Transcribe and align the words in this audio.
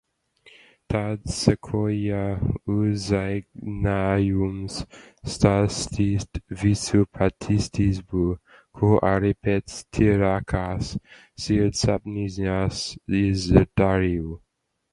Tad 0.91 1.25
sekoja 1.31 2.21
uzaicinājums 2.75 4.77
stāstīt 5.33 6.39
visu 6.63 7.03
patiesību, 7.19 8.23
ko 8.79 8.89
arī 9.11 9.31
pēc 9.49 9.75
tīrākās 9.99 10.89
sirdsapziņas 11.45 12.81
izdarīju. 13.23 14.33